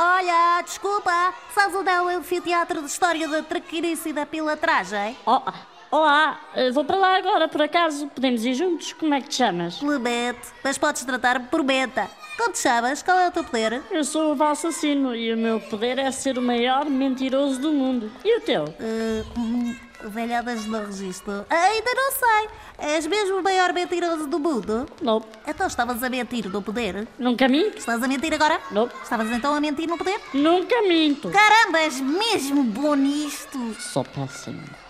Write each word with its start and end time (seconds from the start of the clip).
Olha, 0.00 0.62
desculpa, 0.62 1.34
sabes 1.52 1.74
onde 1.74 1.90
é 1.90 2.00
o 2.00 2.06
anfiteatro 2.06 2.80
de 2.80 2.86
história 2.86 3.26
da 3.26 3.42
traquinice 3.42 4.10
e 4.10 4.12
da 4.12 4.24
pilatragem? 4.24 5.16
Oh, 5.26 5.40
olá, 5.90 6.38
vou 6.72 6.84
para 6.84 6.96
lá 6.96 7.16
agora, 7.16 7.48
por 7.48 7.60
acaso. 7.62 8.06
Podemos 8.06 8.44
ir 8.44 8.54
juntos? 8.54 8.92
Como 8.92 9.12
é 9.12 9.20
que 9.20 9.28
te 9.28 9.34
chamas? 9.34 9.78
Clemente, 9.78 10.52
mas 10.62 10.78
podes 10.78 11.04
tratar-me 11.04 11.46
por 11.48 11.64
Benta. 11.64 12.08
Como 12.38 12.52
te 12.52 12.60
chamas? 12.60 13.02
Qual 13.02 13.18
é 13.18 13.26
o 13.26 13.32
teu 13.32 13.42
poder? 13.42 13.82
Eu 13.90 14.04
sou 14.04 14.32
o 14.32 14.42
assassino 14.44 15.12
e 15.12 15.34
o 15.34 15.36
meu 15.36 15.58
poder 15.58 15.98
é 15.98 16.08
ser 16.12 16.38
o 16.38 16.42
maior 16.42 16.84
mentiroso 16.84 17.60
do 17.60 17.72
mundo. 17.72 18.12
E 18.24 18.38
o 18.38 18.40
teu? 18.40 18.62
Uh, 18.64 20.08
velhadas 20.08 20.64
no 20.64 20.78
registro. 20.86 21.44
Ainda 21.50 21.90
não 21.94 22.12
sei. 22.12 22.48
És 22.78 23.08
mesmo 23.08 23.40
o 23.40 23.42
maior 23.42 23.72
mentiroso 23.72 24.28
do 24.28 24.38
mundo? 24.38 24.86
Não. 25.02 25.20
Então 25.48 25.66
estavas 25.66 26.00
a 26.00 26.08
mentir 26.08 26.48
no 26.48 26.62
poder? 26.62 27.08
Nunca 27.18 27.48
minto. 27.48 27.78
Estás 27.78 28.00
a 28.00 28.06
mentir 28.06 28.32
agora? 28.32 28.60
Não. 28.70 28.88
Estavas 29.02 29.28
então 29.32 29.52
a 29.52 29.60
mentir 29.60 29.88
no 29.88 29.98
poder? 29.98 30.20
Nunca 30.32 30.80
minto. 30.82 31.30
Caramba, 31.30 31.80
és 31.80 32.00
mesmo 32.00 32.62
bom 32.62 32.94
nisto. 32.94 33.74
Sou 33.80 34.04
péssimo. 34.04 34.62
Realmente 34.62 34.87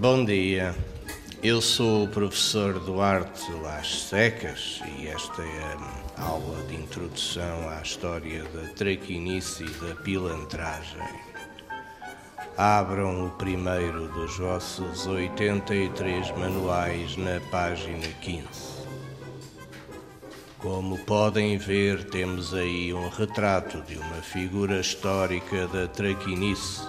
Bom 0.00 0.24
dia. 0.24 0.76
Eu 1.42 1.60
sou 1.60 2.04
o 2.04 2.08
professor 2.08 2.78
Duarte 2.78 3.50
Las 3.60 4.02
Secas 4.02 4.80
e 4.96 5.08
esta 5.08 5.42
é 5.42 5.76
a 6.16 6.22
aula 6.22 6.62
de 6.68 6.76
introdução 6.76 7.68
à 7.68 7.82
história 7.82 8.44
da 8.44 8.68
traquinice 8.76 9.64
e 9.64 9.70
da 9.84 9.96
pilantragem. 9.96 11.02
Abram 12.56 13.26
o 13.26 13.30
primeiro 13.30 14.06
dos 14.12 14.38
vossos 14.38 15.04
83 15.04 16.30
manuais 16.30 17.16
na 17.16 17.40
página 17.50 18.06
15. 18.20 18.46
Como 20.58 20.96
podem 20.98 21.58
ver, 21.58 22.04
temos 22.04 22.54
aí 22.54 22.94
um 22.94 23.08
retrato 23.08 23.82
de 23.82 23.96
uma 23.96 24.22
figura 24.22 24.78
histórica 24.78 25.66
da 25.66 25.88
traquinice. 25.88 26.82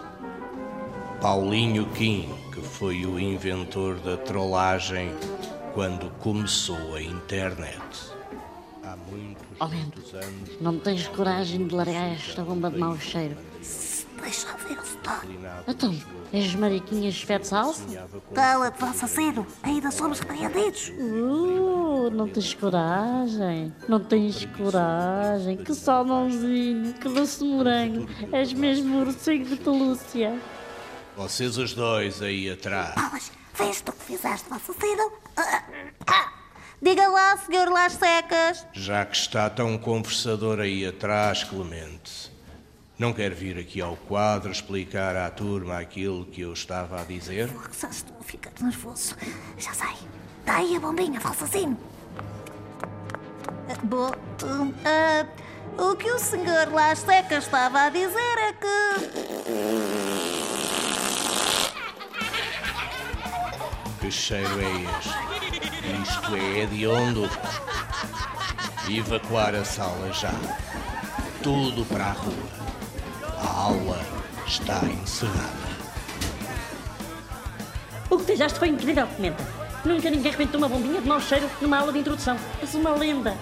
Paulinho 1.19 1.87
Kim, 1.95 2.29
que 2.59 2.67
foi 2.67 3.05
o 3.05 3.19
inventor 3.19 3.95
da 3.99 4.17
trollagem 4.17 5.11
quando 5.73 6.09
começou 6.19 6.95
a 6.95 7.01
internet. 7.01 7.79
Há 8.83 8.95
muitos, 9.09 9.45
Oh, 9.61 9.67
muitos 9.67 10.13
anos. 10.13 10.61
Não 10.61 10.77
tens 10.79 11.07
coragem 11.07 11.67
de 11.67 11.75
largar 11.75 12.13
esta 12.13 12.43
bomba 12.43 12.69
de 12.69 12.77
mau 12.77 12.97
cheiro. 12.97 13.35
Deixa 14.21 14.47
ver 14.57 14.77
o 14.77 14.85
setor. 14.85 15.21
Então, 15.67 15.95
és 16.33 16.53
mariquinhas 16.55 17.21
fete 17.21 17.47
salsa? 17.47 17.83
Cala-te, 18.33 18.83
assassino. 18.83 19.47
Ainda 19.63 19.91
somos 19.91 20.19
repreendidos. 20.19 20.89
Uh, 20.89 22.09
não 22.11 22.27
tens 22.27 22.53
coragem. 22.53 23.73
Não 23.87 23.99
tens 23.99 24.45
coragem. 24.57 25.57
Que 25.57 25.73
salmãozinho, 25.73 26.93
que 26.93 27.07
doce 27.07 27.43
morango. 27.43 28.07
És 28.33 28.51
mesmo 28.51 28.97
o 28.97 28.99
ursinho 29.01 29.45
de 29.45 29.55
pelúcia. 29.55 30.37
Vocês 31.19 31.57
os 31.57 31.73
dois 31.73 32.21
aí 32.21 32.49
atrás. 32.49 32.93
Mas 33.11 33.29
vês 33.53 33.81
tu 33.81 33.91
que 33.91 34.05
fizeste, 34.05 34.45
assassino? 34.53 35.11
Ah, 35.35 35.63
ah. 36.07 36.31
Diga 36.81 37.09
lá, 37.09 37.35
senhor 37.35 37.67
Las 37.67 37.91
Secas. 37.91 38.65
Já 38.71 39.05
que 39.05 39.17
está 39.17 39.49
tão 39.49 39.77
conversador 39.77 40.61
aí 40.61 40.85
atrás, 40.87 41.43
Clemente, 41.43 42.31
não 42.97 43.11
quer 43.11 43.33
vir 43.33 43.57
aqui 43.57 43.81
ao 43.81 43.97
quadro 43.97 44.49
explicar 44.49 45.17
à 45.17 45.29
turma 45.29 45.77
aquilo 45.77 46.25
que 46.25 46.39
eu 46.39 46.53
estava 46.53 47.01
a 47.01 47.03
dizer? 47.03 47.49
Já 47.77 47.89
estou 47.89 48.15
a 48.17 48.23
ficar 48.23 48.53
nervoso. 48.61 49.13
Já 49.57 49.73
sei. 49.73 49.97
Dá 50.45 50.55
aí 50.55 50.77
a 50.77 50.79
bombinha, 50.79 51.19
assassino. 51.21 51.77
Bom, 53.83 54.13
hum, 54.45 54.73
ah, 54.85 55.25
o 55.77 55.97
que 55.97 56.09
o 56.09 56.17
senhor 56.17 56.71
Las 56.71 56.99
Secas 56.99 57.43
estava 57.43 57.81
a 57.81 57.89
dizer 57.89 58.37
é 58.37 58.53
que... 58.53 59.89
Que 63.99 64.09
cheiro 64.09 64.61
é 64.61 64.97
este? 64.97 65.09
Isto 66.03 66.35
é 66.35 66.59
hediondo. 66.59 67.29
Evacuar 68.89 69.53
a 69.53 69.65
sala 69.65 70.11
já. 70.13 70.31
Tudo 71.43 71.85
para 71.85 72.05
a 72.05 72.11
rua. 72.11 72.33
A 73.41 73.47
aula 73.47 73.99
está 74.47 74.85
encerrada. 74.85 75.69
O 78.09 78.17
que 78.17 78.23
fizeste 78.23 78.57
foi 78.57 78.69
incrível, 78.69 79.05
Pimenta. 79.07 79.45
Nunca 79.83 80.09
ninguém 80.09 80.31
rebentou 80.31 80.59
uma 80.59 80.69
bombinha 80.69 81.01
de 81.01 81.07
mau 81.07 81.19
cheiro 81.19 81.49
numa 81.61 81.79
aula 81.79 81.91
de 81.91 81.99
introdução. 81.99 82.37
És 82.61 82.73
uma 82.75 82.91
lenda. 82.91 83.37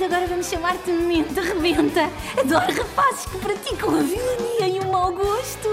De 0.00 0.06
agora 0.06 0.26
vamos 0.26 0.46
chamar-te 0.46 0.90
Mente 0.90 1.38
Rebenta. 1.38 2.08
Adoro 2.38 2.72
rapazes 2.72 3.26
que 3.26 3.36
praticam 3.36 3.90
a 3.90 4.02
vilania 4.02 4.66
e 4.66 4.78
o 4.78 4.90
mau 4.90 5.12
gosto. 5.12 5.68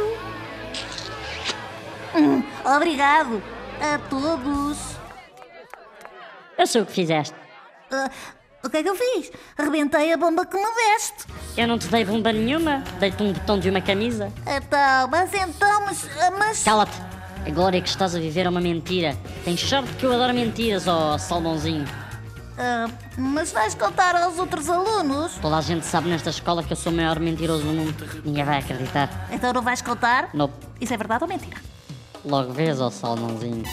Hum, 2.14 2.44
obrigado 2.66 3.42
a 3.80 3.98
todos. 4.10 4.98
Eu 6.58 6.68
sei 6.68 6.82
o 6.82 6.86
que 6.86 6.92
fizeste. 6.92 7.34
Ah, 7.90 8.12
o 8.66 8.70
que 8.70 8.76
é 8.76 8.84
que 8.84 8.90
eu 8.90 8.96
fiz? 8.96 9.32
Rebentei 9.58 10.12
a 10.12 10.18
bomba 10.18 10.46
que 10.46 10.58
me 10.58 10.76
deste. 10.76 11.26
Eu 11.56 11.66
não 11.66 11.80
te 11.80 11.88
dei 11.88 12.04
bomba 12.04 12.34
nenhuma. 12.34 12.84
Dei-te 13.00 13.24
um 13.24 13.32
botão 13.32 13.58
de 13.58 13.70
uma 13.70 13.80
camisa. 13.80 14.30
Então, 14.42 15.08
mas 15.10 15.34
então, 15.34 15.82
mas... 15.86 16.06
mas... 16.38 16.64
Cala-te. 16.66 16.98
A 17.46 17.50
glória 17.50 17.82
que 17.82 17.88
estás 17.88 18.14
a 18.14 18.20
viver 18.20 18.46
é 18.46 18.50
uma 18.50 18.60
mentira. 18.60 19.18
Tens 19.46 19.62
sorte 19.62 19.90
que 19.94 20.06
eu 20.06 20.12
adoro 20.12 20.34
mentiras, 20.34 20.86
ó 20.86 21.18
salmãozinho. 21.18 21.88
Ah, 22.58 22.88
mas 23.18 23.52
vais 23.52 23.76
contar 23.76 24.16
aos 24.16 24.40
outros 24.40 24.70
alunos? 24.70 25.34
Toda 25.42 25.58
a 25.58 25.62
gente 25.62 25.86
sabe 25.86 26.10
nesta 26.10 26.30
escola 26.32 26.64
que 26.64 26.74
eu 26.74 26.78
sou 26.78 26.92
o 26.92 26.96
maior 26.96 27.20
mentiroso 27.20 27.64
do 27.64 27.72
mundo. 27.74 27.96
Ninguém 28.26 28.44
vai 28.44 28.60
acreditar. 28.60 29.28
Então 29.32 29.54
não 29.54 29.62
vais 29.62 29.82
contar? 29.82 30.30
Não. 30.34 30.52
Isso 30.82 30.94
é 30.94 30.98
verdade 30.98 31.24
ou 31.24 31.28
mentira? 31.30 31.58
Logo 32.26 32.52
vês, 32.54 32.82
ó 32.82 32.90
salmãozinho. 32.90 33.64